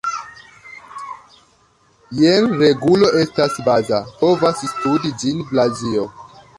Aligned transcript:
Jen 2.21 2.57
regulo 2.63 3.13
estas 3.25 3.61
baza, 3.71 4.03
povas 4.25 4.67
studi 4.75 5.17
ĝin 5.25 5.49
Blazio. 5.53 6.13